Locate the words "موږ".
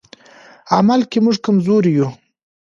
1.25-1.35